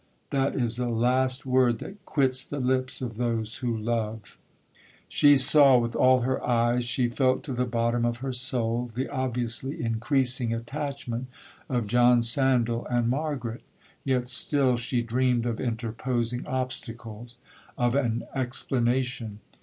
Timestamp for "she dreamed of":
14.75-15.59